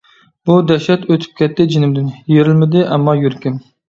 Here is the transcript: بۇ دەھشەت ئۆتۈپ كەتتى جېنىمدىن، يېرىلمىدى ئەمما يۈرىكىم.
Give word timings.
بۇ 0.49 0.53
دەھشەت 0.69 1.03
ئۆتۈپ 1.09 1.35
كەتتى 1.41 1.65
جېنىمدىن، 1.73 2.07
يېرىلمىدى 2.37 2.83
ئەمما 2.89 3.15
يۈرىكىم. 3.21 3.61